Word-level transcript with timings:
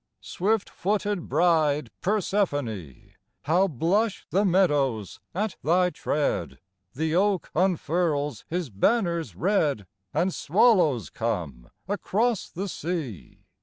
n. 0.01 0.17
Swift 0.21 0.67
footed 0.67 1.29
bride, 1.29 1.91
Persephone, 2.01 3.13
How 3.43 3.67
blush 3.67 4.25
the 4.31 4.43
meadows 4.43 5.19
at 5.35 5.57
thy 5.63 5.91
tread! 5.91 6.57
The 6.95 7.13
oak 7.15 7.51
unfurls 7.53 8.43
his 8.47 8.71
banners 8.71 9.35
red, 9.35 9.85
And 10.11 10.33
swallows 10.33 11.11
come 11.11 11.69
across 11.87 12.49
the 12.49 12.67
sea. 12.67 13.45